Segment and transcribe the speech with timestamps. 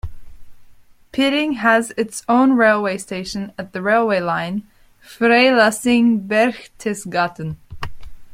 [1.11, 4.63] Piding has its own railway station at the railway line
[5.05, 7.57] Freilassing-Berchtesgaden.